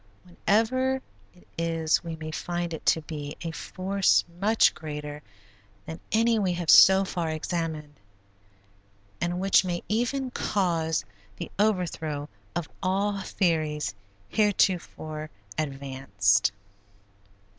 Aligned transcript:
Whenever 0.23 0.99
it 1.31 1.45
is 1.59 2.03
we 2.03 2.15
may 2.15 2.31
find 2.31 2.73
it 2.73 2.83
to 2.87 3.01
be 3.03 3.37
a 3.43 3.51
force 3.51 4.25
much 4.39 4.73
greater 4.73 5.21
than 5.85 5.99
any 6.11 6.39
we 6.39 6.53
have 6.53 6.71
so 6.71 7.05
far 7.05 7.29
examined, 7.29 7.99
and 9.21 9.39
which 9.39 9.63
may 9.63 9.83
even 9.87 10.31
cause 10.31 11.05
the 11.35 11.51
overthrow 11.59 12.27
of 12.55 12.67
all 12.81 13.21
theories 13.21 13.93
heretofore 14.31 15.29
advanced. 15.59 16.51